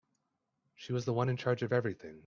She 0.77 0.93
was 0.93 1.05
the 1.05 1.13
one 1.13 1.29
in 1.29 1.37
charge 1.37 1.61
of 1.61 1.71
everything. 1.71 2.19